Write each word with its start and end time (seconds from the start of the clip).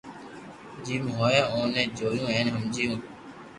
جيم 0.85 1.03
ھوئو 1.17 1.43
اوني 1.53 1.83
جويو 1.97 2.25
ھين 2.33 2.47
ھمجيو 2.53 2.93